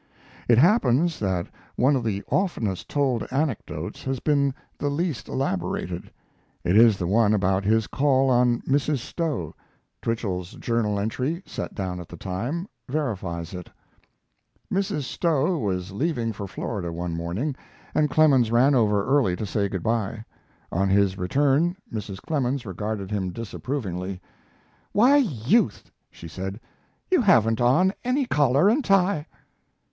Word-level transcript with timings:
It 0.49 0.57
happens 0.57 1.19
that 1.19 1.45
one 1.75 1.95
of 1.95 2.03
the 2.03 2.23
oftenest 2.31 2.89
told 2.89 3.27
anecdotes 3.31 4.03
has 4.05 4.19
been 4.19 4.51
the 4.79 4.89
least 4.89 5.27
elaborated. 5.27 6.09
It 6.63 6.75
is 6.75 6.97
the 6.97 7.05
one 7.05 7.35
about 7.35 7.63
his 7.65 7.85
call 7.85 8.27
on 8.31 8.63
Mrs. 8.63 8.97
Stowe. 8.97 9.53
Twichell's 10.01 10.53
journal 10.53 10.99
entry, 10.99 11.43
set 11.45 11.75
down 11.75 11.99
at 11.99 12.09
the 12.09 12.17
time, 12.17 12.67
verifies 12.89 13.53
it: 13.53 13.69
Mrs. 14.73 15.03
Stowe 15.03 15.59
was 15.59 15.91
leaving 15.91 16.33
for 16.33 16.47
Florida 16.47 16.91
one 16.91 17.13
morning, 17.13 17.55
and 17.93 18.09
Clemens 18.09 18.49
ran 18.49 18.73
over 18.73 19.05
early 19.05 19.35
to 19.35 19.45
say 19.45 19.69
good 19.69 19.83
by. 19.83 20.25
On 20.71 20.89
his 20.89 21.15
return 21.15 21.75
Mrs. 21.93 22.19
Clemens 22.23 22.65
regarded 22.65 23.11
him 23.11 23.31
disapprovingly: 23.31 24.19
"Why, 24.93 25.17
Youth," 25.17 25.91
she 26.09 26.27
said, 26.27 26.59
"you 27.11 27.21
haven't 27.21 27.61
on 27.61 27.93
any 28.03 28.25
collar 28.25 28.67
and 28.67 28.83
tie." 28.83 29.27